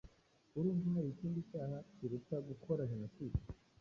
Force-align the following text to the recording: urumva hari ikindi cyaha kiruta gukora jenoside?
urumva 0.59 0.87
hari 0.95 1.09
ikindi 1.13 1.39
cyaha 1.49 1.77
kiruta 1.93 2.35
gukora 2.49 2.89
jenoside? 2.91 3.37